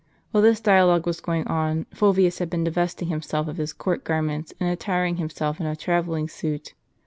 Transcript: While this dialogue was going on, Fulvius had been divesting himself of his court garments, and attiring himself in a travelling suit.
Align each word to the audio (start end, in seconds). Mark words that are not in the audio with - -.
While 0.31 0.41
this 0.41 0.59
dialogue 0.59 1.05
was 1.05 1.21
going 1.21 1.45
on, 1.47 1.85
Fulvius 1.93 2.39
had 2.39 2.49
been 2.49 2.63
divesting 2.63 3.09
himself 3.09 3.47
of 3.47 3.57
his 3.57 3.71
court 3.71 4.03
garments, 4.03 4.51
and 4.59 4.67
attiring 4.67 5.17
himself 5.17 5.59
in 5.59 5.67
a 5.67 5.75
travelling 5.75 6.27
suit. 6.27 6.73